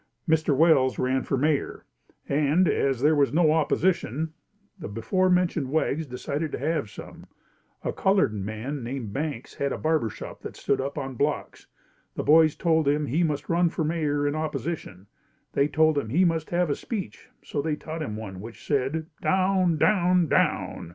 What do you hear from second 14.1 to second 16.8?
in opposition. They told him he must have a